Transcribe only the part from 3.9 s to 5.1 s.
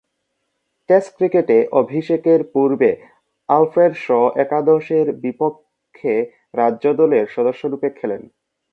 শ একাদশের